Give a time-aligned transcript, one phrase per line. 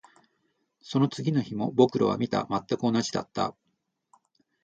[0.81, 2.47] その次の日も僕らは見た。
[2.49, 3.55] 全く同じだった。